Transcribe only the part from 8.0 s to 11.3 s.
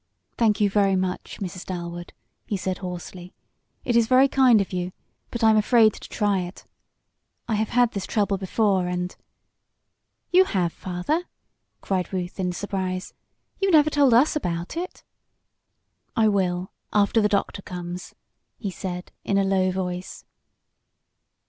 trouble before, and" "You have, Father?"